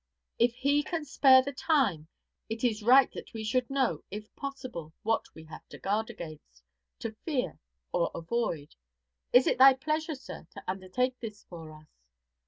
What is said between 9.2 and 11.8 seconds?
Is it thy pleasure, sir, to undertake this for